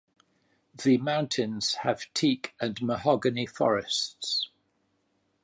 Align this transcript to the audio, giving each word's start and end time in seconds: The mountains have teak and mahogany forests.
The 0.73 0.97
mountains 0.97 1.75
have 1.83 2.11
teak 2.15 2.55
and 2.59 2.81
mahogany 2.81 3.45
forests. 3.45 4.49